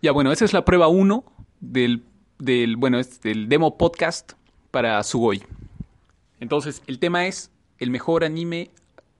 [0.00, 1.24] Ya, bueno, esa es la prueba 1
[1.58, 2.04] del,
[2.38, 4.34] del, bueno, es del demo podcast
[4.70, 5.42] para Sugoi.
[6.38, 8.70] Entonces, el tema es el mejor anime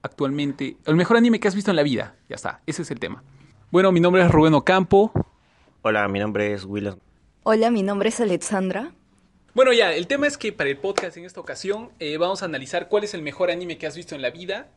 [0.02, 2.14] actualmente, el mejor anime que has visto en la vida.
[2.28, 3.24] Ya está, ese es el tema.
[3.72, 5.10] Bueno, mi nombre es Rubén Ocampo.
[5.82, 6.96] Hola, mi nombre es William.
[7.42, 8.92] Hola, mi nombre es Alexandra.
[9.54, 12.44] Bueno, ya, el tema es que para el podcast en esta ocasión eh, vamos a
[12.44, 14.68] analizar cuál es el mejor anime que has visto en la vida.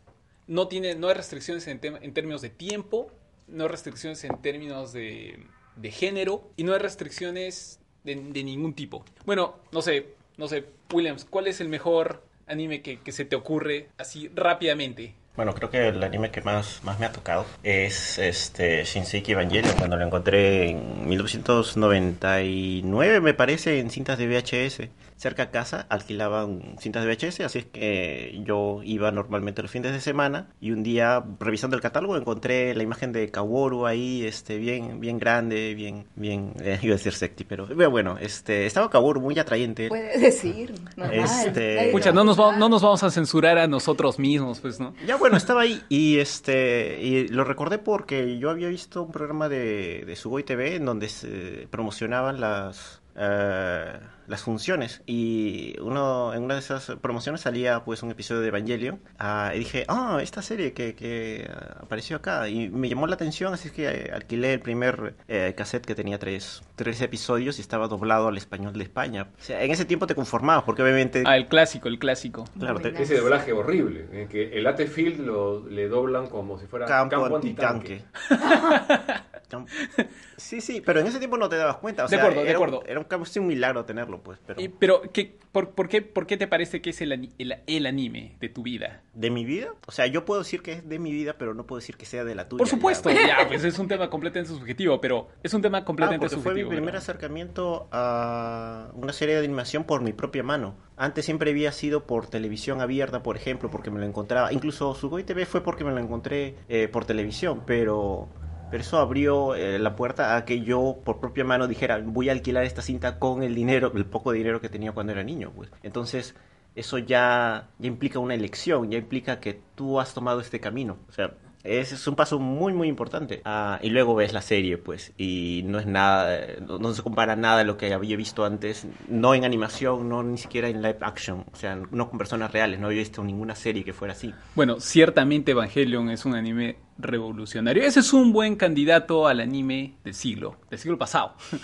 [0.48, 3.12] No, tiene, no hay restricciones en, en términos de tiempo,
[3.48, 9.06] no hay restricciones en términos de, de género y no hay restricciones de, ningún tipo.
[9.26, 13.36] Bueno, no sé, no sé, Williams, ¿cuál es el mejor anime que, que se te
[13.36, 15.14] ocurre así rápidamente?
[15.36, 19.78] Bueno, creo que el anime que más, más me ha tocado es este Shinseki Evangelion,
[19.78, 24.90] cuando lo encontré en 1999, me parece, en cintas de VHS.
[25.22, 29.92] Cerca a casa alquilaban cintas de VHS, así es que yo iba normalmente los fines
[29.92, 34.58] de semana y un día revisando el catálogo encontré la imagen de Kaworu ahí, este,
[34.58, 38.90] bien, bien grande, bien, bien, eh, iba a decir sexy, pero pero bueno, este, estaba
[38.90, 39.90] Kaworu muy atrayente.
[39.90, 41.14] Puedes decir, normal.
[41.20, 44.80] Este- Pucha, lo no nos, va- no nos vamos a censurar a nosotros mismos, pues,
[44.80, 44.96] ¿no?
[45.06, 49.50] Ya bueno, estaba ahí y este y lo recordé porque yo había visto un programa
[49.50, 53.94] de, de Sugoi TV en donde se promocionaban las eh,
[54.28, 59.02] las funciones y uno en una de esas promociones salía pues un episodio de Evangelion
[59.20, 61.50] ah, y dije ah esta serie que, que
[61.82, 65.86] apareció acá y me llamó la atención así que eh, alquilé el primer eh, cassette
[65.86, 69.72] que tenía tres, tres episodios y estaba doblado al español de España o sea en
[69.72, 72.46] ese tiempo te conformabas porque obviamente Ah, el clásico, el clásico.
[72.58, 73.02] claro te-.
[73.02, 77.36] Ese doblaje horrible, en que el Atefield lo, le doblan como si fuera campo, campo,
[77.36, 78.04] antitanque.
[80.38, 82.06] sí, sí, pero en ese tiempo no te dabas cuenta.
[82.06, 82.84] O De acuerdo, de era, acuerdo.
[82.86, 84.40] Era un, casi un milagro tenerlo, pues.
[84.46, 87.56] Pero Y- pero, ¿qué, por, por qué, ¿por qué te parece que es el, el,
[87.68, 89.02] el anime de tu vida?
[89.14, 89.70] ¿De mi vida?
[89.88, 92.06] O sea, yo puedo decir que es de mi vida, pero no puedo decir que
[92.06, 92.60] sea de la tuya.
[92.60, 93.28] Por supuesto, ya.
[93.42, 96.54] ya, pues es un tema completamente subjetivo, pero es un tema Ah, completamente porque fue
[96.54, 96.70] mi subjetivo.
[96.70, 97.02] primer ¿verdad?
[97.02, 100.76] acercamiento a una serie de animación por mi propia mano.
[100.98, 104.54] Antes siempre había sido por televisión abierta, por ejemplo, porque me lo encontraba.
[104.54, 108.30] Incluso Sugoi TV fue porque me lo encontré eh, por televisión, pero,
[108.72, 112.32] pero eso abrió eh, la puerta a que yo por propia mano dijera, voy a
[112.32, 115.52] alquilar esta cinta con el dinero, el poco dinero que tenía cuando era niño.
[115.56, 115.70] Pues.
[115.84, 116.36] Entonces,
[116.76, 120.98] eso ya, ya implica una elección, ya implica que tú has tomado este camino.
[121.10, 121.34] O sea,
[121.64, 123.42] es, un paso muy, muy importante.
[123.46, 127.36] Ah, y luego ves la serie, pues, y no es nada, no, no se compara
[127.36, 130.98] nada a lo que había visto antes, no en animación, no ni siquiera en live
[131.02, 134.34] action, o sea, no con personas reales, no había visto ninguna serie que fuera así.
[134.56, 137.84] Bueno, ciertamente Evangelion es un anime revolucionario.
[137.84, 141.36] Ese es un buen candidato al anime del siglo, del siglo pasado.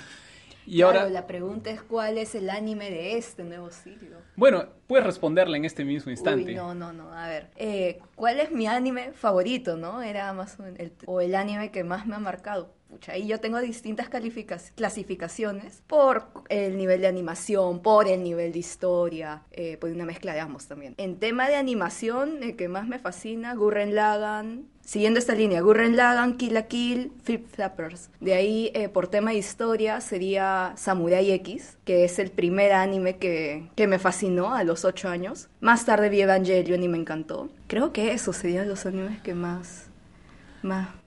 [0.70, 4.18] Y Claro, ahora, la pregunta es cuál es el anime de este nuevo siglo.
[4.36, 6.50] bueno, puedes responderla en este mismo instante.
[6.50, 7.14] Uy, no, no, no.
[7.14, 10.02] A ver, eh, ¿cuál es mi anime favorito, no?
[10.02, 12.74] Era más o menos el, o el anime que más me ha marcado.
[12.90, 19.44] Pucha, yo tengo distintas clasificaciones por el nivel de animación, por el nivel de historia,
[19.52, 20.96] eh, por una mezcla de ambos también.
[20.98, 24.68] En tema de animación, el que más me fascina, Gurren Lagann.
[24.82, 28.10] Siguiendo esta línea, Gurren Lagann, Kill la Kill, Flip Flappers.
[28.22, 33.18] De ahí, eh, por tema de historia, sería Samurai X, que es el primer anime
[33.18, 35.50] que, que me fascinó a los 8 años.
[35.60, 37.50] Más tarde vi Evangelion y me encantó.
[37.68, 39.87] Creo que esos serían los animes que más...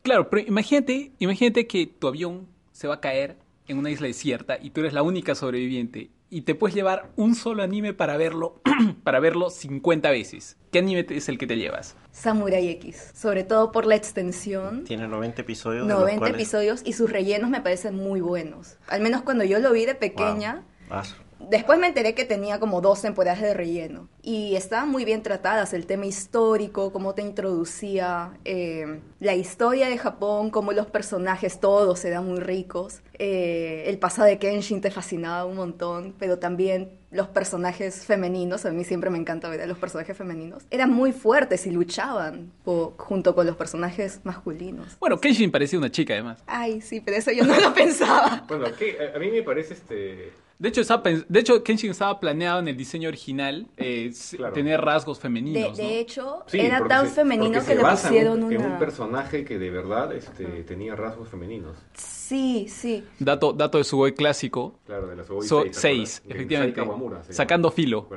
[0.03, 3.37] Claro, pero imagínate, imagínate que tu avión se va a caer
[3.69, 7.35] en una isla desierta y tú eres la única sobreviviente y te puedes llevar un
[7.35, 8.61] solo anime para verlo,
[9.05, 10.57] para verlo 50 veces.
[10.71, 11.97] ¿Qué anime es el que te llevas?
[12.13, 14.85] Samurai X, sobre todo por la extensión.
[14.85, 15.87] Tiene 90 episodios.
[15.87, 18.77] de los 90 cuales- episodios y sus rellenos me parecen muy buenos.
[18.89, 21.03] Al menos cuando yo lo vi de pequeña, Wow.
[21.49, 25.73] Después me enteré que tenía como dos temporadas de relleno y estaban muy bien tratadas,
[25.73, 32.05] el tema histórico, cómo te introducía eh, la historia de Japón, cómo los personajes todos
[32.05, 37.27] eran muy ricos, eh, el pasado de Kenshin te fascinaba un montón, pero también los
[37.29, 41.67] personajes femeninos, a mí siempre me encanta ver a los personajes femeninos, eran muy fuertes
[41.67, 44.97] y luchaban po- junto con los personajes masculinos.
[45.01, 46.43] Bueno, Kenshin parecía una chica además.
[46.47, 48.45] Ay, sí, pero eso yo no lo pensaba.
[48.47, 52.69] Bueno, a mí me parece este De hecho, estaba de hecho, Kenshin estaba planeado en
[52.69, 54.53] el diseño original eh, Claro.
[54.53, 55.77] tener rasgos De, femeninos, ¿no?
[55.85, 58.59] de hecho, Sí, era tan se- femenino que se le basa en pusieron un, en
[58.61, 58.73] una...
[58.75, 61.79] un personaje que de verdad este, tenía rasgos femeninos.
[61.95, 63.03] Sí, sí.
[63.19, 64.79] Dato, dato de Sugoi clásico.
[64.85, 66.29] Claro, de la Sugoi So- 6, ¿te seis, acuerdas?
[66.29, 66.77] De efectivamente.
[66.77, 68.09] Sai Kawamura, Sacando filo.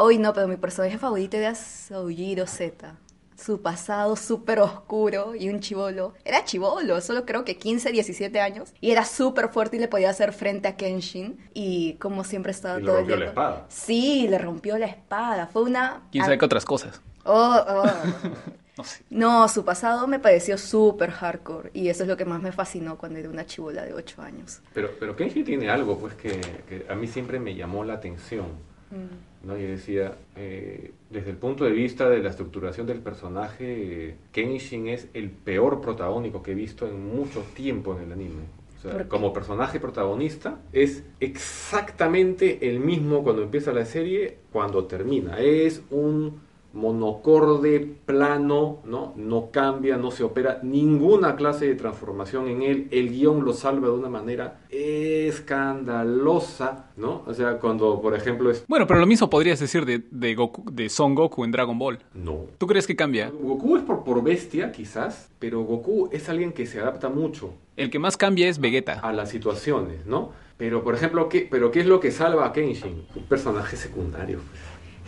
[0.00, 2.96] Uy, no, pero mi personaje favorito era Soujiro Z.
[3.40, 6.12] Su pasado súper oscuro y un chivolo.
[6.24, 8.74] Era chivolo, solo creo que 15, 17 años.
[8.82, 11.38] Y era súper fuerte y le podía hacer frente a Kenshin.
[11.54, 13.66] Y como siempre estaba Y le todo el rompió la espada.
[13.68, 15.46] Sí, le rompió la espada.
[15.46, 16.02] Fue una...
[16.12, 17.00] ¿Quién sabe qué otras cosas?
[17.24, 17.84] Oh, oh.
[18.76, 19.02] No sé.
[19.10, 21.70] No, su pasado me pareció súper hardcore.
[21.74, 24.60] Y eso es lo que más me fascinó cuando era una chivola de 8 años.
[24.74, 28.46] Pero, pero Kenshi tiene algo pues que, que a mí siempre me llamó la atención.
[28.90, 29.46] Mm.
[29.46, 29.56] ¿no?
[29.56, 35.08] Yo decía, eh, desde el punto de vista de la estructuración del personaje, Kenshin es
[35.14, 38.42] el peor protagónico que he visto en mucho tiempo en el anime.
[38.82, 45.38] O como personaje protagonista es exactamente el mismo cuando empieza la serie, cuando termina.
[45.38, 46.40] Es un
[46.72, 49.12] monocorde plano, ¿no?
[49.16, 52.88] No cambia, no se opera ninguna clase de transformación en él.
[52.90, 57.22] El guion lo salva de una manera escandalosa, ¿no?
[57.26, 58.64] O sea, cuando, por ejemplo, es...
[58.68, 61.98] Bueno, pero lo mismo podrías decir de, de, Goku, de Son Goku en Dragon Ball.
[62.14, 62.46] No.
[62.58, 63.30] ¿Tú crees que cambia?
[63.30, 67.90] Goku es por, por bestia, quizás, pero Goku es alguien que se adapta mucho El
[67.90, 69.00] que más cambia es Vegeta.
[69.00, 70.32] a las situaciones, ¿no?
[70.56, 73.06] Pero, por ejemplo, ¿qué, pero ¿qué es lo que salva a Kenshin?
[73.14, 74.40] Un personaje secundario.
[74.50, 74.60] pues.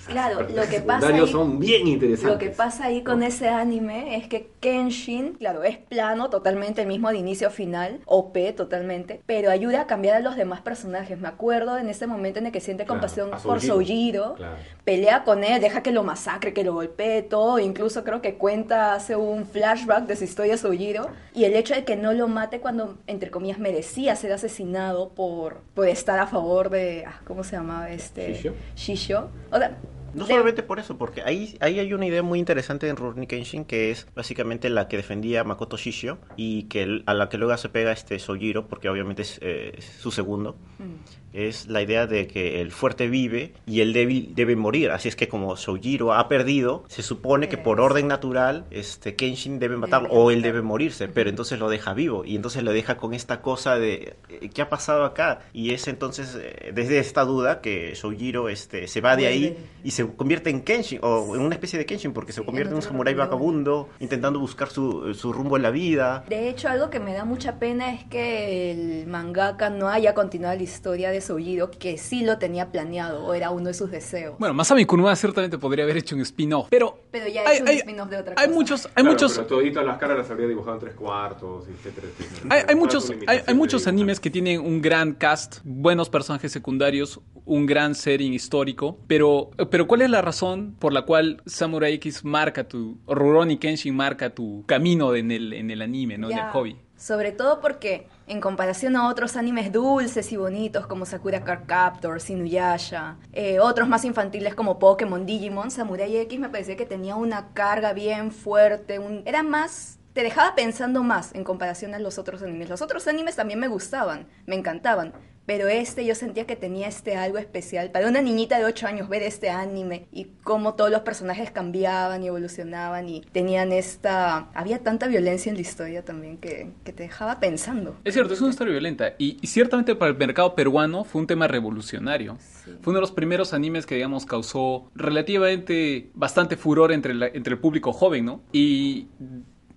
[0.06, 2.32] Claro, lo que pasa ahí- son bien interesantes.
[2.32, 6.88] Lo que pasa ahí con ese anime es que Kenshin, claro, es plano, totalmente el
[6.88, 11.18] mismo de inicio final, OP totalmente, pero ayuda a cambiar a los demás personajes.
[11.18, 13.74] Me acuerdo en ese momento en el que siente Claro, compasión a por Soujiro.
[13.74, 14.56] Soujiro, Claro.
[14.84, 18.94] pelea con él, deja que lo masacre, que lo golpee, todo, incluso creo que cuenta,
[18.94, 22.60] hace un flashback de su historia Soujiro, y el hecho de que no lo mate
[22.60, 27.56] cuando, entre comillas, merecía ser asesinado por, por estar a favor de, ah, ¿cómo se
[27.56, 28.32] llamaba este?
[28.32, 28.54] Shishio.
[28.76, 29.28] Shishio.
[29.50, 29.76] O sea,
[30.14, 33.26] No de- solamente por eso, porque ahí, ahí hay una idea muy interesante en Rurouni
[33.26, 37.56] Kenshin que es básicamente la que defendía Makoto Shishio y que a la que luego
[37.56, 40.94] se pega este Sojiro, porque obviamente es, eh, su segundo, Mm.
[41.32, 44.90] es la idea de que el fuerte vive y el débil debe morir.
[44.90, 49.58] Así es que como Sojiro ha perdido, se supone que por orden natural este Kenshin
[49.58, 52.24] debe matarlo o él debe morirse, pero entonces lo deja vivo.
[52.24, 55.40] Y entonces lo deja con esta cosa de eh, ¿qué ha pasado acá?
[55.52, 59.92] Y es entonces eh, desde esta duda que Sojiro este se va de ahí y
[59.92, 62.76] se convierte en Kenshin o en una especie de Kenshin porque se convierte en en
[62.76, 66.24] un samurái vagabundo intentando buscar su, su rumbo en la vida.
[66.28, 70.56] De hecho, algo que me da mucha pena es que el mangaka no haya continuado
[70.56, 74.36] la historia de Soujiro, que sí lo tenía planeado, o era uno de sus deseos.
[74.38, 76.98] Bueno, Masami Kuruma ciertamente podría haber hecho un spin-off, pero...
[77.10, 78.58] Pero ya ha hay, hecho un hay- spin-off de otra hay cosa.
[78.58, 82.06] muchos, hay Claro, muchos, Pero toditas las caras las habría dibujado en tres cuartos, etcétera,
[82.18, 82.54] etcétera.
[82.54, 87.20] hay, hay muchos, hay, hay muchos animes que tienen un gran cast, buenos personajes secundarios,
[87.44, 92.24] un gran setting histórico, pero, pero ¿cuál es la razón por la cual Samurai X
[92.24, 96.30] marca tu, o Rurouni Kenshin marca tu camino en el, en el anime, ¿no?
[96.30, 96.78] En el hobby.
[96.96, 102.18] Sobre todo porque, en comparación a otros animes dulces y bonitos como Sakura Card Captor,
[102.26, 107.52] Inuyasha, eh, otros más infantiles como Pokémon, Digimon, Samurai X me parecía que tenía una
[107.52, 109.98] carga bien fuerte, un- era más...
[110.14, 112.68] Te dejaba pensando más en comparación a los otros animes.
[112.68, 115.14] Los otros animes también me gustaban, me encantaban,
[115.46, 117.90] pero este yo sentía que tenía este algo especial.
[117.90, 122.22] Para una niñita de 8 años ver este anime y cómo todos los personajes cambiaban
[122.22, 124.50] y evolucionaban y tenían esta...
[124.54, 127.96] Había tanta violencia en la historia también que, que te dejaba pensando.
[128.04, 129.14] Es cierto, es una historia violenta.
[129.18, 132.36] Y, y ciertamente para el mercado peruano fue un tema revolucionario.
[132.64, 132.70] Sí.
[132.80, 137.54] Fue uno de los primeros animes que, digamos, causó relativamente bastante furor entre, la- entre
[137.54, 138.42] el público joven, ¿no?
[138.52, 139.08] Y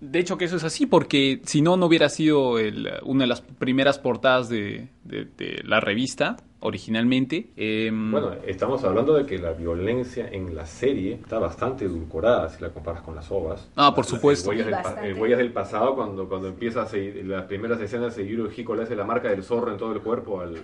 [0.00, 3.28] de hecho que eso es así, porque si no, no hubiera sido el- una de
[3.28, 7.50] las primeras portadas de, de- de la revista originalmente.
[7.56, 12.60] Em, Bueno, estamos hablando de que la violencia en la serie está bastante edulcorada si
[12.62, 13.68] la comparas con las ovas.
[13.76, 14.50] Ah, por supuesto.
[14.52, 15.10] El huellas, del, pa- bastante.
[15.10, 18.82] el Huellas del pasado, cuando, cuando empieza a seguir- las primeras escenas, Seiyuro Hiko le
[18.84, 20.56] hace la marca del zorro en todo el cuerpo al,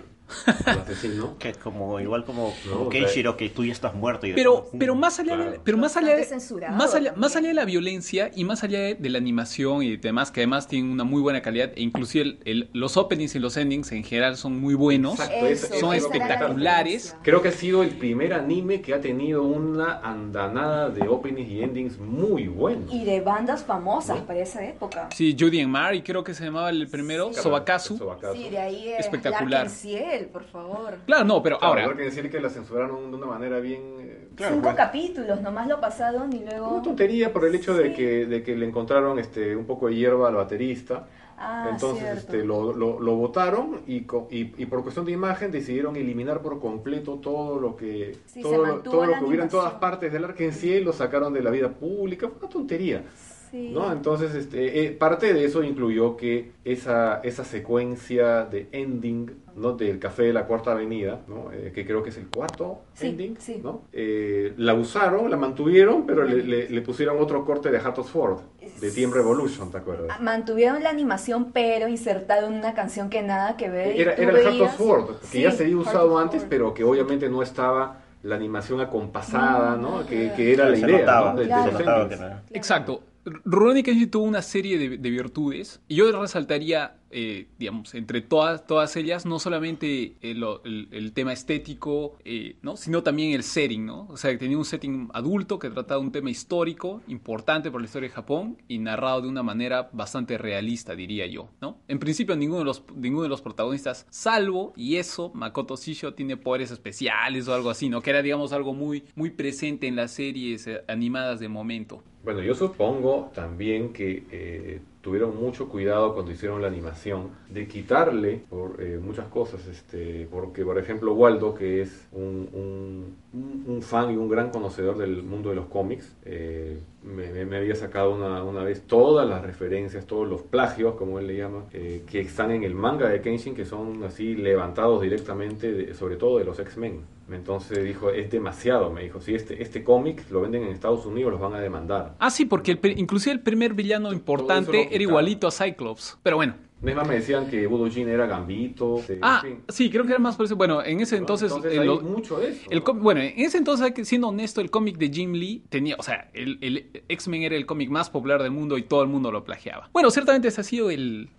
[0.65, 1.35] al asesino.
[1.39, 4.29] Que como igual como, No, como o sea- Kenshiro que tú ya estás muerto y
[4.29, 5.61] de Pero, pero más allá de, Claro.
[5.63, 6.27] pero más allá de,
[6.71, 9.97] más allá, más allá de la violencia y más allá de, de la animación y
[9.97, 13.39] demás, que además tienen una muy buena calidad, e inclusive el- el- los openings y
[13.39, 15.13] los endings en general son muy buenos.
[15.15, 17.15] Exacto, Eso, es- son espectaculares.
[17.21, 21.63] Creo que ha sido el primer anime que ha tenido una andanada de openings y
[21.63, 22.91] endings muy buenos.
[22.93, 25.09] Y de bandas famosas para esa época.
[25.13, 27.41] Sí, Judy and Mary, creo que se llamaba el primero, Sí.
[27.41, 27.97] Sobakazu.
[27.97, 28.35] Sobakazu.
[28.35, 29.69] Sí, de ahí es Espectacular.
[29.69, 30.97] Ciel, por favor.
[31.05, 33.81] Claro, no, pero Claro, ahora, habrá que decir que la censuraron de una manera bien...
[33.99, 36.69] eh, claro, Cinco pues, capítulos, nomás lo pasaron y luego...
[36.75, 37.93] Una tontería por el hecho de Sí.
[37.95, 41.05] que, de que le encontraron este, un poco de hierba al baterista.
[41.37, 45.51] Ah, Entonces este, lo, lo, lo votaron y, co- y, y por cuestión de imagen
[45.51, 49.73] decidieron eliminar por completo todo lo que Sí, todo, todo lo que hubiera en todas
[49.73, 52.27] partes del Arkansas lo sacaron de la vida pública.
[52.29, 53.03] Fue una tontería.
[53.15, 53.32] Sí.
[53.53, 53.91] ¿No?
[53.91, 59.73] Entonces, este, eh, parte de eso incluyó que esa, esa secuencia de ending ¿no?
[59.73, 61.51] del Café de la Cuarta Avenida, ¿no?
[61.51, 63.59] Eh, que creo que es el cuarto Sí, ending, sí.
[63.63, 63.83] ¿no?
[63.93, 68.39] Eh, la usaron, la mantuvieron, pero le, le- le pusieron otro corte de Hattos Ford,
[68.81, 70.07] de Team Revolution, ¿te acuerdas?
[70.09, 73.99] Ah, Mantuvieron la animación, pero insertaron una canción que nada que ver.
[73.99, 76.49] Era, era el Hattos Ford, que Sí, ya se había Heart usado antes, Ford.
[76.49, 79.99] pero que obviamente no estaba la animación acompasada, ¿no?
[79.99, 82.41] No, Que, que era la se idea, no.
[82.51, 83.01] Exacto.
[83.25, 88.65] Rurouni Kenshin tuvo una serie de, de virtudes y yo resaltaría, eh, digamos, entre todas,
[88.65, 92.75] todas ellas, no solamente el, tema estético, eh, ¿no?
[92.75, 94.07] sino también el setting, ¿no?
[94.09, 97.85] O sea, que tenía un setting adulto que trataba un tema histórico importante por la
[97.85, 101.77] historia de Japón y narrado de una manera bastante realista, diría yo, ¿no?
[101.87, 106.35] En principio, ninguno de los, ninguno de los protagonistas, salvo, y eso, Makoto Shisho tiene
[106.35, 108.01] poderes especiales o algo así, ¿no?
[108.01, 112.03] Que era, digamos, algo muy, muy presente en las series eh, animadas de momento.
[112.23, 118.81] Bueno, yo supongo también que tuvieron mucho cuidado cuando hicieron la animación de quitarle por
[118.81, 124.29] eh, muchas cosas, este, porque por ejemplo Waldo, que es un, un- fan y un
[124.29, 128.63] gran conocedor del mundo de los cómics, eh, me, me- me había sacado una, una
[128.63, 132.63] vez todas las referencias, todos los plagios, como él le llama, eh, que están en
[132.63, 137.01] el manga de Kenshin, que son así levantados directamente, de- sobre todo de los X-Men.
[137.31, 141.31] Entonces dijo, es demasiado, me dijo, si este, este cómic lo venden en Estados Unidos,
[141.31, 142.15] los van a demandar.
[142.19, 146.19] Ah, sí, porque el, inclusive el primer villano importante era igualito a Cyclops.
[146.21, 146.55] Pero bueno.
[146.83, 149.01] Más, me decían que Budo Jin era Gambito.
[149.21, 149.63] Ah, en fin.
[149.69, 150.55] sí, creo que era más por eso.
[150.57, 151.51] Bueno, en ese entonces...
[151.51, 152.69] Entonces lo- mucho de eso.
[152.69, 156.29] el bueno, en ese entonces, siendo honesto, el cómic de Jim Lee tenía, o sea,
[156.33, 159.43] el, el X-Men era el cómic más popular del mundo y todo el mundo lo
[159.43, 159.89] plagiaba.
[159.93, 161.29] Bueno, ciertamente ese ha sido el,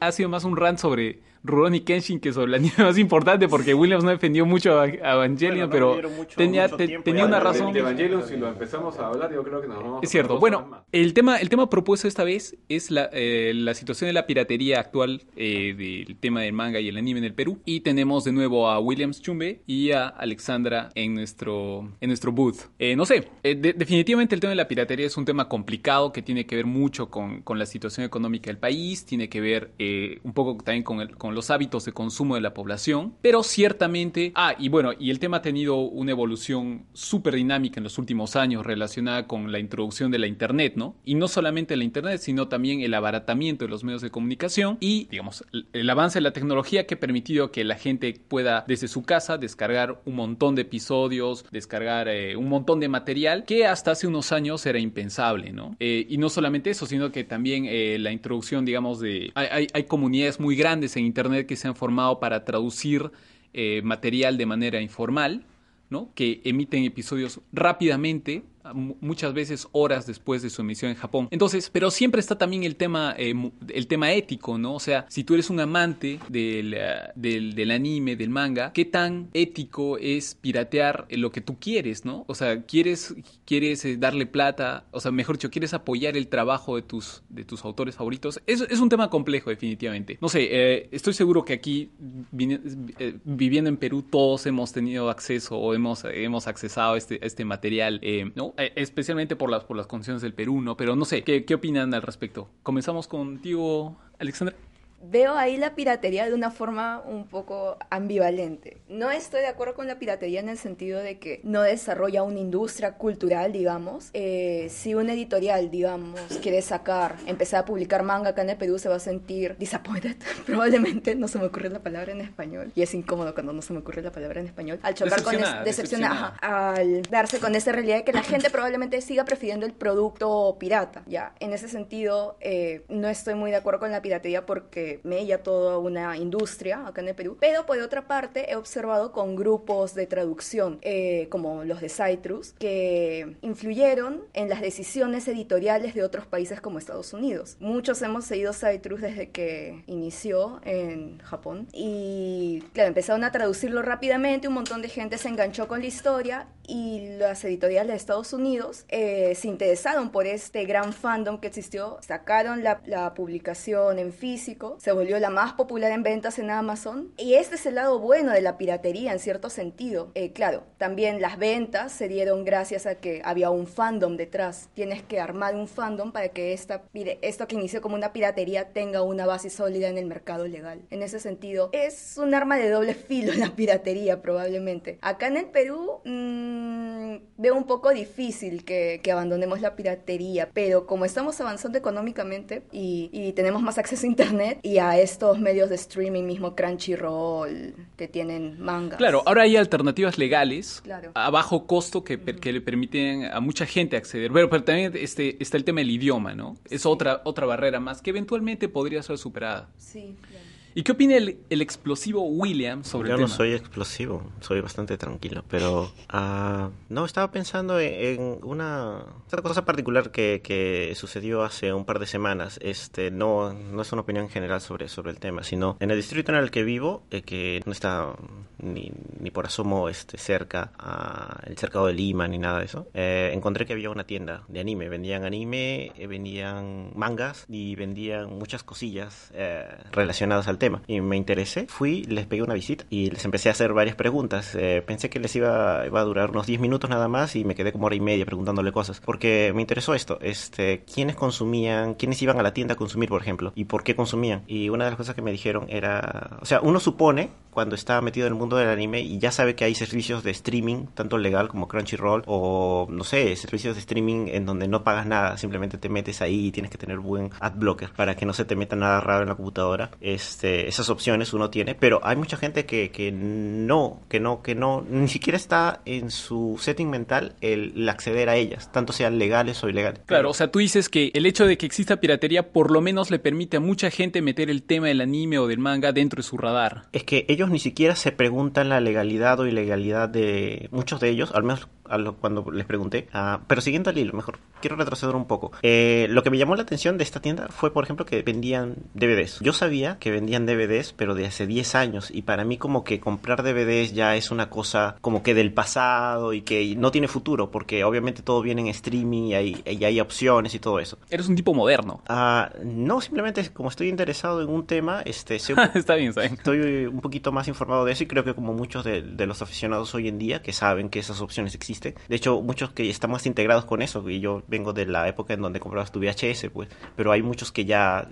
[0.00, 3.74] ha sido más un rant sobre Rurouni Kenshin que sobre el anime más importante porque
[3.74, 7.04] Williams no defendió mucho a, a Evangelion, Bueno, no pero mucho- tenía, mucho te- tiempo
[7.04, 7.72] tenía una razón.
[7.72, 10.38] De Evangelion, si lo empezamos a hablar, yo creo que nos vamos a Es cierto.
[10.38, 14.26] Bueno, el tema, el tema propuesto esta vez es la, eh, la situación de la
[14.26, 17.58] piratería actual eh, del tema del manga y el anime en el Perú.
[17.64, 22.68] Y tenemos de nuevo a Williams Chumbe y a Alexandra en nuestro, en nuestro booth.
[22.78, 26.12] Eh, no sé, eh, de- definitivamente el tema de la piratería es un tema complicado
[26.12, 29.70] que tiene que ver mucho con, con la situación económica del país, tiene que ver
[29.78, 33.42] eh, un poco también con, el- con los hábitos de consumo de la población, pero
[33.42, 34.32] ciertamente...
[34.34, 38.36] Ah, y bueno, y el tema ha tenido una evolución súper dinámica en los últimos
[38.36, 40.96] años relacionada con la introducción de la Internet, ¿no?
[41.04, 45.06] Y no solamente la Internet, sino también el abaratamiento de los medios de comunicación y,
[45.10, 49.02] digamos, el avance de la tecnología que ha permitido que la gente pueda desde su
[49.04, 54.06] casa descargar un montón de episodios, descargar eh, un montón de material que hasta hace
[54.06, 55.76] unos años era impensable, ¿no?
[55.80, 59.30] Eh, y no solamente eso, sino que también eh, la introducción, digamos, de...
[59.34, 63.10] Hay, hay- hay comunidades muy grandes en Internet que se han formado para traducir
[63.52, 65.44] eh, material de manera informal,
[65.88, 66.10] ¿no?
[66.14, 68.42] que emiten episodios rápidamente,
[68.74, 71.28] muchas veces horas después de su emisión en Japón.
[71.30, 73.34] Entonces, pero siempre está también el tema, eh,
[73.68, 74.74] el tema ético, ¿no?
[74.74, 79.28] O sea, si tú eres un amante del, eh, del, anime, del manga, ¿qué tan
[79.32, 82.24] ético es piratear eh, lo que tú quieres, ¿no?
[82.26, 83.14] O sea, quieres,
[83.44, 87.44] quieres eh, darle plata, o sea, mejor dicho, quieres apoyar el trabajo de tus, de
[87.44, 88.40] tus autores favoritos.
[88.46, 90.18] Es, es un tema complejo, definitivamente.
[90.20, 91.90] No sé, estoy seguro que aquí,
[92.32, 97.44] viviendo en Perú, todos hemos tenido acceso o hemos, hemos accesado a este, a este
[97.44, 100.76] material, eh, Eh, especialmente por las, por las condiciones del Perú, ¿no?
[100.76, 102.48] Pero no sé, ¿qué, qué opinan al respecto?
[102.62, 104.56] Comenzamos contigo, Alexandra.
[105.02, 108.82] Veo ahí la piratería de una forma un poco ambivalente.
[108.86, 112.38] No estoy de acuerdo con la piratería en el sentido de que no desarrolla una
[112.38, 114.10] industria cultural, digamos.
[114.12, 118.78] Eh, si un editorial, digamos, quiere sacar, empezar a publicar manga acá en el Perú,
[118.78, 120.16] se va a sentir disappointed.
[120.46, 122.70] Probablemente no se me ocurre la palabra en español.
[122.74, 124.80] Y es incómodo cuando no se me ocurre la palabra en español.
[124.82, 129.00] Al chocar con es, decepcionada, al darse con esa realidad de que la gente probablemente
[129.00, 131.02] siga prefiriendo el producto pirata.
[131.06, 135.42] Ya, en ese sentido, eh, no estoy muy de acuerdo con la piratería porque mella
[135.42, 137.36] toda una industria acá en el Perú.
[137.38, 142.54] Pero por otra parte, he observado con grupos de traducción, eh, como los de Citrus,
[142.58, 147.56] que influyeron en las decisiones editoriales de otros países como Estados Unidos.
[147.60, 154.48] Muchos hemos seguido Citrus desde que inició en Japón y, claro, empezaron a traducirlo rápidamente,
[154.48, 158.84] un montón de gente se enganchó con la historia y las editoriales de Estados Unidos
[158.88, 164.76] eh, se interesaron por este gran fandom que existió, sacaron la, la publicación en físico
[164.80, 167.12] se volvió la más popular en ventas en Amazon.
[167.18, 170.10] Y este es el lado bueno de la piratería en cierto sentido.
[170.14, 174.70] Eh, claro, también las ventas se dieron gracias a que había un fandom detrás.
[174.72, 179.02] Tienes que armar un fandom para que esta, esto que inició como una piratería tenga
[179.02, 180.80] una base sólida en el mercado legal.
[180.88, 184.98] En ese sentido, es un arma de doble filo la piratería probablemente.
[185.02, 190.86] Acá en el Perú mmm, veo un poco difícil que, que, abandonemos la piratería, pero
[190.86, 195.68] como estamos avanzando económicamente y, y, tenemos más acceso a internet y a estos medios
[195.68, 198.98] de streaming mismo Crunchyroll que tienen mangas.
[198.98, 201.12] Claro, ahora hay alternativas legales claro.
[201.14, 204.30] a bajo costo que, que, le permiten a mucha gente acceder.
[204.32, 206.56] Pero, pero también este, está el tema del idioma, ¿no?
[206.68, 209.68] Es otra, otra barrera más que eventualmente podría ser superada.
[209.78, 210.49] Sí, claro.
[210.74, 213.36] ¿Y qué opina el, el explosivo William sobre Yo el no tema?
[213.36, 219.64] soy explosivo, soy bastante tranquilo, pero uh, no, estaba pensando en, en, una otra cosa
[219.64, 222.58] particular que, que, sucedió hace un par de semanas.
[222.62, 226.32] Este no, no es una opinión general sobre, sobre el tema, sino en el distrito
[226.32, 228.14] en el que vivo, eh, que no está
[228.62, 232.88] ni, ni por asomo este, cerca a el cercado de Lima ni nada de eso,
[232.94, 234.88] eh, encontré que había una tienda de anime.
[234.88, 241.16] Vendían anime, eh, vendían mangas y vendían muchas cosillas eh, relacionadas al tema y me
[241.16, 244.54] interesé, fui, les pegué una visita y les empecé a hacer varias preguntas.
[244.54, 247.56] Eh, pensé que les iba, iba, a durar unos 10 minutos nada más y me
[247.56, 252.22] quedé como hora y media preguntándole cosas porque me interesó esto, este, quiénes consumían, quiénes
[252.22, 254.44] iban a la tienda a consumir, por ejemplo, y por qué consumían.
[254.46, 258.00] Y una de las cosas que me dijeron era, o sea, uno supone cuando está
[258.00, 261.18] metido en el mundo del anime y ya sabe que hay servicios de streaming, tanto
[261.18, 265.78] legal como Crunchyroll o no sé, servicios de streaming en donde no pagas nada, simplemente
[265.78, 268.56] te metes ahí y tienes que tener buen ad blocker para que no se te
[268.56, 269.90] meta nada raro en la computadora.
[270.00, 274.54] Este, esas opciones uno tiene, pero hay mucha gente que, que no, que no, que
[274.54, 279.18] no, ni siquiera está en su setting mental el, el acceder a ellas, tanto sean
[279.18, 280.00] legales o ilegales.
[280.06, 283.10] Claro, o sea, tú dices que el hecho de que exista piratería por lo menos
[283.10, 286.22] le permite a mucha gente meter el tema del anime o del manga dentro de
[286.22, 286.84] su radar.
[286.92, 291.32] Es que ellos ni siquiera se preguntan la legalidad o ilegalidad de muchos de ellos,
[291.34, 293.08] al menos a lo, cuando les pregunté.
[293.14, 295.52] Uh, pero siguiendo al hilo, mejor, quiero retroceder un poco.
[295.62, 298.76] Eh, lo que me llamó la atención de esta tienda fue, por ejemplo, que vendían
[298.94, 299.40] DVDs.
[299.40, 302.10] Yo sabía que vendían DVDs, pero de hace 10 años.
[302.10, 306.32] Y para mí como que comprar DVDs ya es una cosa como que del pasado
[306.32, 310.00] y que no tiene futuro, porque obviamente todo viene en streaming y hay, y hay
[310.00, 310.98] opciones y todo eso.
[311.10, 312.02] Eres un tipo moderno.
[312.08, 316.34] Uh, no, simplemente como estoy interesado en un tema, este, sé, está bien, está bien.
[316.34, 319.42] Estoy un poquito más informado de eso y creo que como muchos de, de los
[319.42, 323.10] aficionados hoy en día que saben que esas opciones existen de hecho, muchos que están
[323.10, 326.50] más integrados con eso, y yo vengo de la época en donde comprabas tu VHS,
[326.52, 328.08] pues, pero hay muchos que ya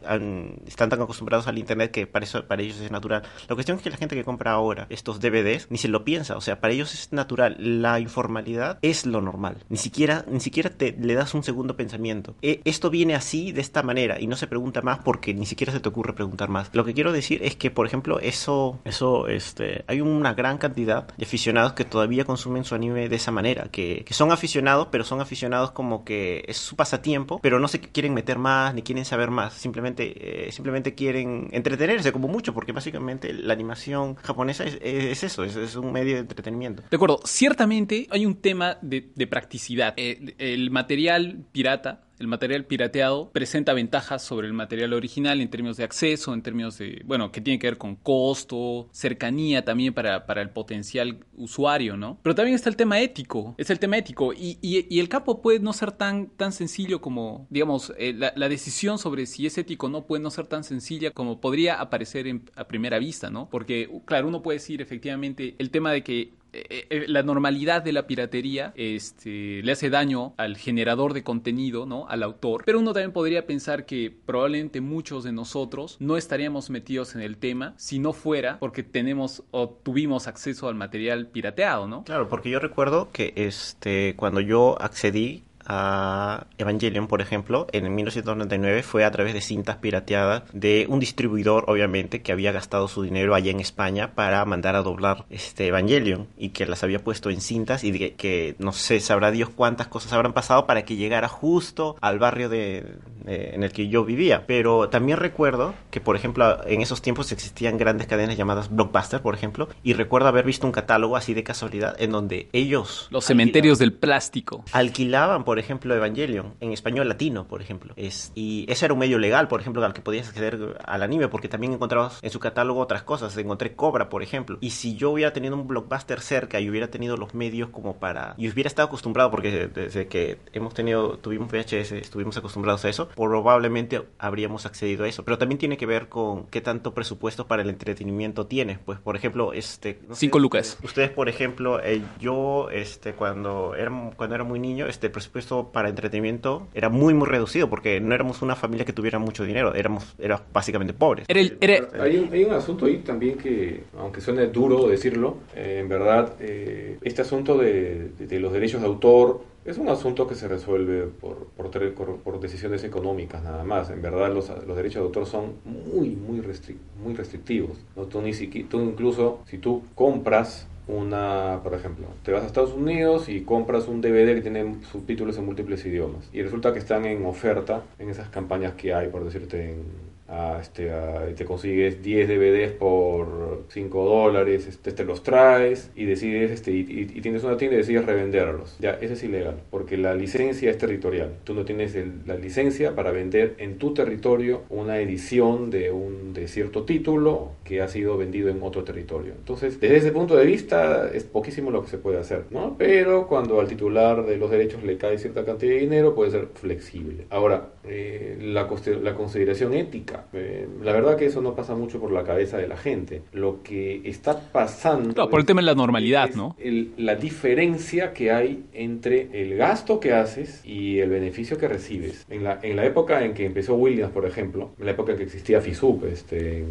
[0.67, 3.23] están tan acostumbrados al Internet que para, eso, para ellos es natural.
[3.49, 6.37] La cuestión es que la gente que compra ahora estos DVDs ni se lo piensa,
[6.37, 7.57] o sea, para ellos es natural.
[7.59, 9.65] La informalidad es lo normal.
[9.69, 12.37] Ni siquiera, ni siquiera te le das un segundo pensamiento.
[12.43, 15.73] E, esto viene así, de esta manera, y no se pregunta más porque ni siquiera
[15.73, 16.71] se te ocurre preguntar más.
[16.73, 21.09] Lo que quiero decir es que, por ejemplo, eso, eso, este, hay una gran cantidad
[21.17, 25.05] de aficionados que todavía consumen su anime de esa manera que, que, son aficionados, pero
[25.05, 29.05] son aficionados como que es su pasatiempo, pero no se quieren meter más ni quieren
[29.05, 34.79] saber más, simplemente, eh, simplemente quieren entretenerse como mucho, porque básicamente la animación japonesa es,
[34.83, 36.83] es eso, es, es, un medio de entretenimiento.
[36.91, 39.95] De acuerdo, ciertamente hay un tema de, de practicidad.
[39.97, 45.77] Eh, el material pirata el material pirateado presenta ventajas sobre el material original en términos
[45.77, 50.27] de acceso, en términos de, bueno, que tiene que ver con costo, cercanía también para,
[50.27, 52.19] para el potencial usuario, ¿no?
[52.23, 55.61] Pero también está el tema ético, es el tema ético, y, y, el capo puede
[55.61, 59.91] no ser tan, tan sencillo como, digamos, eh, la, decisión sobre si es ético o
[59.91, 62.27] no puede no ser tan sencilla como podría aparecer
[62.57, 63.49] a primera vista, ¿no?
[63.51, 68.07] Porque, claro, uno puede decir efectivamente el tema de que eh, la normalidad de la
[68.07, 72.07] piratería este, le hace daño al generador de contenido, ¿no?
[72.09, 72.63] Al autor.
[72.65, 77.37] Pero uno también podría pensar que probablemente muchos de nosotros no estaríamos metidos en el
[77.37, 82.05] tema si no fuera porque tenemos o tuvimos acceso al material pirateado, ¿no?
[82.05, 88.83] Claro, porque yo recuerdo que este, cuando yo accedí a Evangelion, por ejemplo, en 1999
[88.83, 93.35] fue a través de cintas pirateadas de un distribuidor, obviamente, que había gastado su dinero
[93.35, 97.43] allá en España para mandar a doblar este Evangelion y que las había puesto en
[97.43, 101.29] cintas y de, que no sé, sabrá Dios cuántas cosas habrán pasado para que llegara
[101.29, 104.45] justo al barrio de, de, en el que yo vivía.
[104.47, 109.35] Pero también recuerdo que, por ejemplo, en esos tiempos existían grandes cadenas llamadas Blockbuster, por
[109.35, 113.09] ejemplo, y recuerdo haber visto un catálogo así de casualidad en donde ellos...
[113.11, 114.65] Los cementerios del plástico.
[114.73, 117.93] Alquilaban, por por ejemplo, Evangelion, en español latino, por ejemplo.
[117.97, 121.27] Es, y ese era un medio legal, por ejemplo, al que podías acceder al anime,
[121.27, 123.37] porque también encontrabas en su catálogo otras cosas.
[123.37, 124.59] Encontré Cobra, por ejemplo.
[124.61, 128.35] Y si yo hubiera tenido un blockbuster cerca y hubiera tenido los medios como para...
[128.39, 133.09] Y hubiera estado acostumbrado, porque desde que hemos tenido, tuvimos VHS, estuvimos acostumbrados a eso,
[133.09, 135.25] probablemente habríamos accedido a eso.
[135.25, 138.79] Pero también tiene que ver con qué tanto presupuesto para el entretenimiento tienes.
[138.79, 139.99] Pues, por ejemplo, este...
[140.13, 140.79] Cinco lucas.
[140.85, 145.48] Ustedes, por ejemplo, eh, yo, este, cuando era, cuando era muy niño, este, el presupuesto
[145.73, 149.75] para entretenimiento era muy, muy reducido porque no éramos una familia que tuviera mucho dinero,
[149.75, 151.27] éramos era básicamente pobres.
[151.29, 155.37] Era el- era- Hay, un, hay un asunto ahí también que, aunque suene duro decirlo,
[155.57, 159.89] eh, en verdad, eh, este asunto de, de- de los derechos de autor es un
[159.91, 163.91] asunto que se resuelve por, por, por- por decisiones económicas nada más.
[163.91, 167.77] En verdad, los, los derechos de autor son muy, muy, restric- muy restrictivos.
[167.95, 168.05] ¿no?
[168.05, 172.73] Tú, ni siqui- tú incluso, si tú compras una, por ejemplo, te vas a Estados
[172.73, 177.05] Unidos y compras un DVD que tiene subtítulos en múltiples idiomas y resulta que están
[177.05, 179.85] en oferta en esas campañas que hay, por decirte, en,
[180.29, 180.91] a, este,
[181.37, 186.85] te consigues 10 DVDs por 5 dólares, este, te los traes y decides, este, y,
[187.21, 188.77] tienes una tienda y decides revenderlos.
[188.79, 191.33] Ya, eso es ilegal, porque la licencia es territorial.
[191.45, 196.35] Tú no tienes el- la licencia para vender en tu territorio una edición de un
[196.35, 199.33] de cierto título que ha sido vendido en otro territorio.
[199.37, 202.77] Entonces, desde ese punto de vista, es poquísimo lo que se puede hacer, ¿no?
[202.79, 206.49] Pero cuando al titular de los derechos le cae cierta cantidad de dinero, puede ser
[206.55, 207.25] flexible.
[207.31, 208.69] Ahora, eh, la,
[209.03, 212.69] la consideración ética, eh, la verdad que eso no pasa mucho por la cabeza de
[212.69, 213.23] la gente.
[213.33, 215.15] Lo que está pasando...
[215.15, 216.57] Claro, por el tema de la normalidad, ¿no?
[216.59, 222.25] el- la diferencia que hay entre el gasto que haces y el beneficio que recibes.
[222.29, 225.19] En la, en la época en que empezó Williams, por ejemplo, en la época en
[225.19, 226.67] que existía FISUP este, en,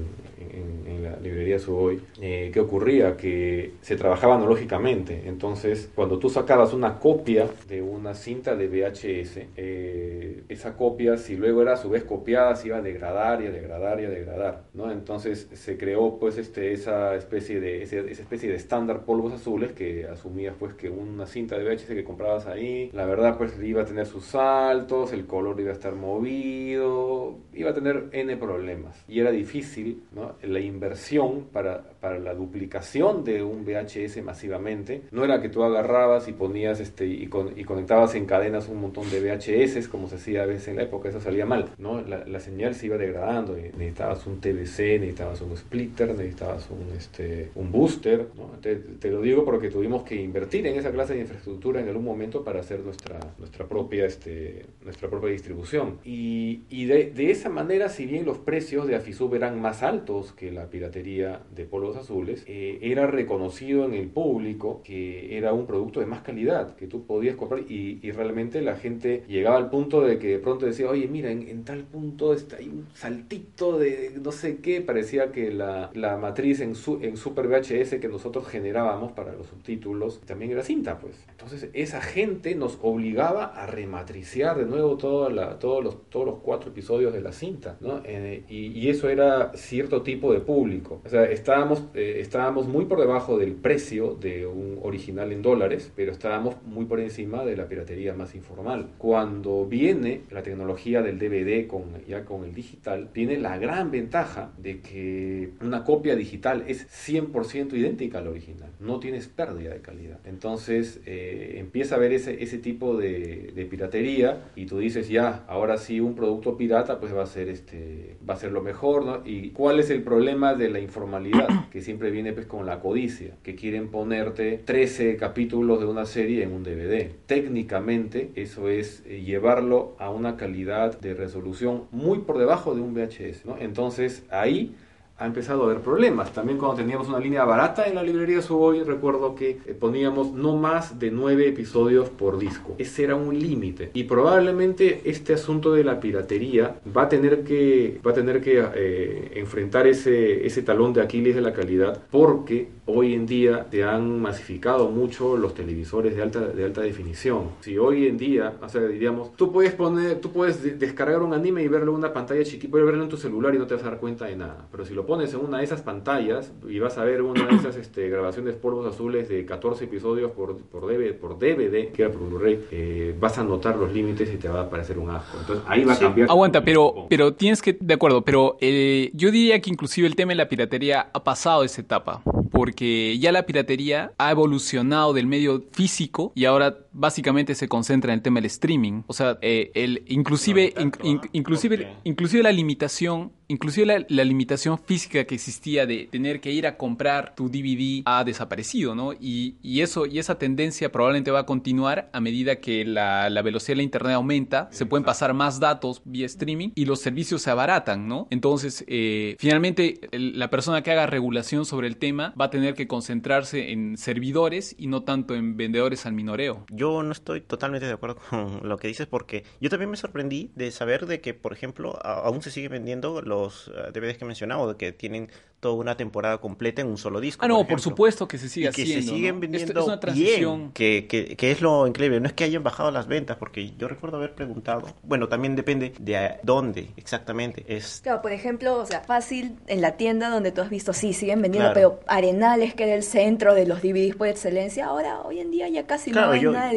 [0.51, 3.15] en- en la librería Suboy, eh, ¿qué ocurría?
[3.17, 5.23] Que se trabajaba analógicamente.
[5.25, 10.16] Entonces, cuando tú sacabas una copia de una cinta de VHS, eh,
[10.49, 13.51] esa copia, si luego era a su vez copiada, se iba a degradar y a
[13.51, 14.63] degradar y a degradar.
[14.73, 14.91] ¿no?
[14.91, 20.05] Entonces, se creó pues este, esa especie de esa especie de estándar polvos azules que
[20.07, 23.85] asumías pues que una cinta de VHS que comprabas ahí, la verdad pues iba a
[23.85, 29.03] tener sus saltos, el color iba a estar movido, iba a tener N problemas.
[29.07, 30.35] Y era difícil, ¿no?
[30.43, 36.27] La inversión para, para la duplicación de un VHS masivamente, no era que tú agarrabas
[36.27, 40.17] y ponías este y, con- y conectabas en cadenas un montón de VHS, como se
[40.27, 42.01] hacía a veces en la época, eso salía mal, ¿no?
[42.01, 47.49] La, la señal se iba degradando, necesitabas un TVC, necesitabas un splitter, necesitabas un, este,
[47.55, 48.59] un booster, ¿no?
[48.61, 52.03] Te, te lo digo porque tuvimos que invertir en esa clase de infraestructura en algún
[52.03, 55.99] momento para hacer nuestra, nuestra, propia, este, nuestra propia distribución.
[56.03, 60.33] Y, y de, de esa manera, si bien los precios de Afisub eran más altos
[60.33, 65.67] que la piratería de polvos azules, eh, era reconocido en el público que era un
[65.67, 69.69] producto de más calidad, que tú podías comprar y, y realmente la gente llegaba al
[69.69, 72.87] punto de que de pronto decía, oye, mira, en, en tal punto está hay un
[72.93, 77.99] saltito de no sé qué, parecía que la, la matriz en, su, en Super VHS
[77.99, 81.15] que nosotros generábamos para los subtítulos también era cinta, pues.
[81.29, 86.35] Entonces esa gente nos obligaba a rematriciar de nuevo toda la- todos, los, todos los
[86.39, 88.01] cuatro episodios de la cinta, ¿no?
[88.05, 91.01] Eh, y, y eso era cierto tipo de público.
[91.05, 95.91] O sea, estábamos, eh, estábamos muy por debajo del precio de un original en dólares,
[95.95, 98.87] pero estábamos muy por encima de la piratería más informal.
[98.97, 104.51] Cuando viene la tecnología del DVD con, ya con el digital, tiene la gran ventaja
[104.57, 108.71] de que una copia digital es 100% idéntica al original.
[108.79, 110.19] No tienes pérdida de calidad.
[110.25, 115.43] Entonces eh, empieza a haber ese, ese tipo de, de piratería y tú dices, ya,
[115.47, 119.05] ahora sí un producto pirata pues va a ser, este, va a ser lo mejor,
[119.05, 119.21] ¿no?
[119.25, 121.47] ¿Y cuál es el problema de la informalidad?
[121.71, 126.43] Que siempre viene pues con la codicia, que quieren ponerte 13 capítulos de una serie
[126.43, 127.11] en un DVD.
[127.25, 132.93] Técnicamente eso es eh, llevarlo a una calidad de resolución muy por debajo de un
[132.93, 133.43] VHS.
[133.59, 134.75] Entonces ahí
[135.19, 136.31] ha empezado a haber problemas.
[136.31, 140.55] También cuando teníamos una línea barata en la librería Suboy, recuerdo que eh, poníamos no
[140.55, 142.75] más de nueve episodios por disco.
[142.77, 143.89] Ese era un límite.
[143.93, 148.63] Y probablemente este asunto de la piratería va a tener que, va a tener que
[148.75, 153.83] eh, enfrentar ese, ese talón de Aquiles de la calidad porque hoy en día te
[153.83, 157.49] han masificado mucho los televisores de alta, de alta definición.
[157.61, 161.33] Si hoy en día, o sea, diríamos, tú puedes poner, tú puedes de- descargar un
[161.33, 163.75] anime y verlo en una pantalla chiquita, puedes verlo en tu celular y no te
[163.75, 164.67] vas a dar cuenta de nada.
[164.71, 167.55] Pero si lo pones en una de esas pantallas y vas a ver una de
[167.55, 172.11] esas este, grabaciones polvos azules de 14 episodios por, por, DVD, por DVD, que era
[172.11, 175.37] por Blu-ray, eh, vas a notar los límites y te va a parecer un asco.
[175.39, 176.29] Entonces ahí va a cambiar.
[176.29, 180.31] Aguanta, pero, pero tienes que, de acuerdo, pero eh, yo diría que inclusive el tema
[180.31, 182.21] de la piratería ha pasado esa etapa,
[182.57, 188.17] porque ya la piratería ha evolucionado del medio físico y ahora básicamente se concentra en
[188.19, 189.03] el tema del streaming.
[189.07, 193.85] O sea, eh, el, inclusive, No, no tanto, in- in- inclusive, inclusive la limitación, inclusive
[193.85, 198.23] la, la limitación física que existía de tener que ir a comprar tu DVD ha
[198.23, 199.13] desaparecido, ¿no?
[199.13, 203.41] Y, y eso, y esa tendencia probablemente va a continuar a medida que la, la
[203.41, 207.41] velocidad de la internet aumenta, se pueden pasar más datos vía streaming y los servicios
[207.41, 208.27] se abaratan, ¿no?
[208.31, 212.73] Entonces, eh, finalmente, el- la persona que haga regulación sobre el tema va a tener
[212.73, 216.65] que concentrarse en servidores y no tanto en vendedores al minoreo.
[216.71, 220.51] Yo no estoy totalmente de acuerdo con lo que dices porque yo también me sorprendí
[220.55, 224.27] de saber de que, por ejemplo, aún se siguen vendiendo los eh, DVDs que he
[224.27, 227.43] mencionado, de que tienen toda una temporada completa en un solo disco.
[227.43, 229.05] Ah, no, por, supuesto que se sigue y que haciendo.
[229.07, 229.41] se siguen ¿no?
[229.41, 230.57] vendiendo Esto es una transición.
[230.59, 232.19] bien, que, que, que es lo increíble.
[232.19, 234.83] No es que hayan bajado las ventas, porque yo recuerdo haber preguntado.
[235.03, 237.65] Bueno, también depende de a- dónde exactamente.
[237.67, 241.13] Es Claro, por ejemplo, o sea, fácil en la tienda donde tú has visto, sí,
[241.13, 241.97] siguen vendiendo, Claro.
[241.97, 245.67] pero Arenales, que era el centro de los DVDs por excelencia, ahora, hoy en día
[245.69, 246.76] ya casi Claro, no hay yo- nada de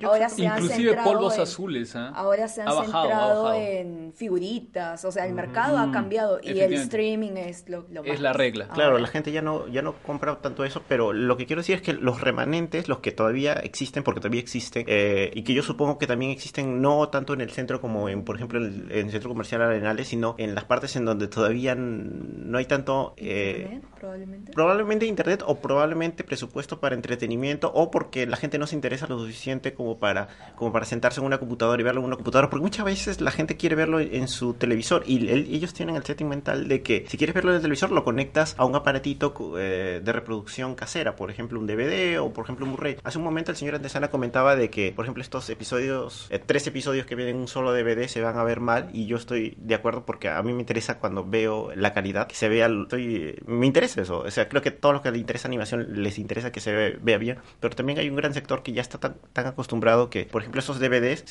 [0.00, 2.12] Yo ahora se han Inclusive centrado polvos en- azules, ¿ah?
[2.14, 6.40] Ahora se han Ha bajado, ha centrado en figuritas, o sea, el mercado ha cambiado
[6.42, 8.68] y el streaming es lo, lo Es más- la regla.
[8.68, 9.02] Claro, ahora.
[9.02, 11.82] la gente ya no, ya no compra tanto eso, pero lo que quiero decir es
[11.82, 15.98] que los remanentes, los que todavía existen, porque todavía existen, eh, y que yo supongo
[15.98, 19.10] que también existen no tanto en el centro como en, por ejemplo, el, en el
[19.10, 23.14] centro comercial Arenales, sino en las partes en donde todavía no hay tanto...
[23.16, 24.52] eh, Internet, probablemente.
[24.52, 29.24] Probablemente internet o probablemente presupuesto para entretenimiento o porque la gente no se interesa lo
[29.30, 32.62] suficiente como para como para sentarse en una computadora y verlo en una computadora porque
[32.62, 36.28] muchas veces la gente quiere verlo en su televisor y el- ellos tienen el setting
[36.28, 40.00] mental de que si quieres verlo en el televisor lo conectas a un aparatito eh,
[40.04, 42.96] de reproducción casera por ejemplo un DVD o por ejemplo un Blu-ray.
[43.04, 46.66] Hace un momento el señor Antesana comentaba de que por ejemplo estos episodios eh, tres
[46.66, 49.54] episodios que vienen en un solo DVD se van a ver mal y yo estoy
[49.58, 53.36] de acuerdo porque a mí me interesa cuando veo la calidad que se vea estoy,
[53.46, 54.18] me interesa eso.
[54.20, 56.98] O sea creo que todos los que les interesa animación les interesa que se ve-
[57.00, 60.24] vea bien pero también hay un gran sector que ya está tan, tan acostumbrado que
[60.24, 61.24] por ejemplo esos DVDs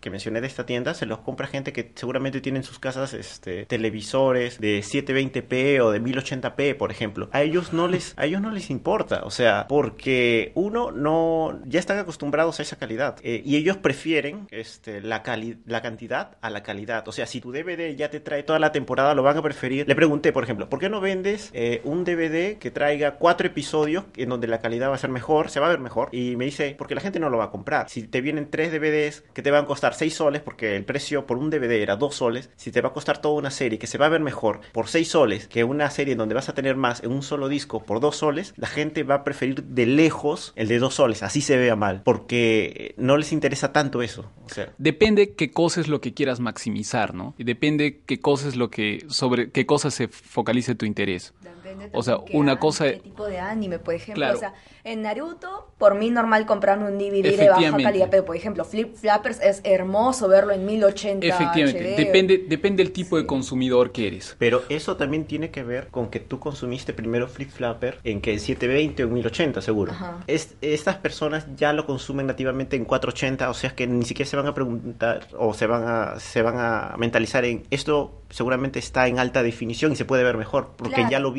[0.00, 3.14] que mencioné de esta tienda se los compra gente que seguramente tiene en sus casas
[3.14, 7.28] este televisores de 720p o de 1080p por ejemplo.
[7.32, 11.80] A ellos no les a ellos no les importa o sea porque uno no ya
[11.80, 16.50] están acostumbrados a esa calidad eh, y ellos prefieren este la cali la cantidad a
[16.50, 17.06] la calidad.
[17.08, 19.86] O sea si tu DVD ya te trae toda la temporada lo van a preferir.
[19.86, 24.04] Le pregunté por ejemplo ¿por qué no vendes eh, un DVD que traiga cuatro episodios
[24.16, 26.44] en donde la calidad va a ser mejor se va a ver mejor y me
[26.44, 29.42] dice porque la gente no lo va a comprar si te vienen tres DVDs que
[29.42, 32.50] te van a costar 6 soles porque el precio por un DVD era 2 soles
[32.56, 34.88] si te va a costar toda una serie que se va a ver mejor por
[34.88, 38.00] 6 soles que una serie donde vas a tener más en un solo disco por
[38.00, 41.56] 2 soles la gente va a preferir de lejos el de 2 soles así se
[41.56, 46.00] vea mal porque no les interesa tanto eso o sea Depende qué cosa es lo
[46.00, 47.34] que quieras maximizar, ¿no?
[47.38, 51.32] Y depende qué cosa es lo que, sobre qué cosa se focalice tu interés.
[51.70, 54.20] Depende O sea, qué una anime, cosa- qué tipo de anime, por ejemplo.
[54.22, 54.36] Claro.
[54.36, 54.54] O sea,
[54.84, 58.94] en Naruto, por mí normal comprarme un DVD de baja calidad, pero por ejemplo, Flip
[58.96, 61.96] Flappers es hermoso verlo en 1080 Efectivamente, HD.
[61.96, 63.26] depende, depende del tipo de Sí.
[63.26, 64.36] consumidor que eres.
[64.38, 68.38] Pero eso también tiene que ver con que tú consumiste primero Flip Flapper en que
[68.38, 69.92] 720 o en 1080 seguro.
[70.26, 74.36] Es- estas personas ya lo consumen nativamente en 480, o sea que ni siquiera se
[74.36, 79.08] van a preguntar o se van a se van a mentalizar en esto seguramente está
[79.08, 81.10] en alta definición y se puede ver mejor porque Claro.
[81.10, 81.32] ya lo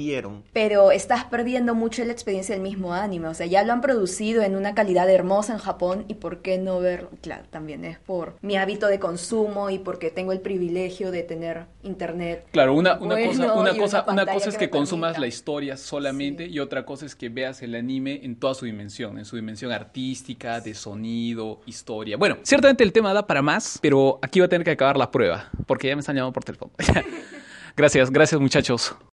[0.53, 3.27] Pero estás perdiendo mucho la experiencia del mismo anime.
[3.27, 6.57] O sea, ya lo han producido en una calidad hermosa en Japón y por qué
[6.57, 7.09] no verlo.
[7.21, 11.65] Claro, también es por mi hábito de consumo y porque tengo el privilegio de tener
[11.83, 12.45] internet.
[12.51, 15.21] Claro, una, una Bueno, cosa, una cosa, una cosa es que consumas permita.
[15.21, 16.51] la historia solamente Sí.
[16.51, 19.71] y otra cosa es que veas el anime en toda su dimensión, en su dimensión
[19.71, 22.17] artística, de sonido, historia.
[22.17, 25.11] Bueno, ciertamente el tema da para más, pero aquí va a tener que acabar la
[25.11, 26.71] prueba, porque ya me están llamando por teléfono.
[27.75, 28.95] gracias, gracias muchachos.